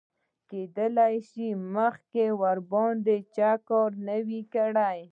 کیدای 0.49 1.15
شي 1.19 1.25
چې 1.33 1.45
مخکې 1.75 2.25
ورباندې 2.41 3.17
چا 3.35 3.51
کار 3.69 3.89
نه 4.07 4.17
وي 4.27 4.41
کړی. 4.53 4.99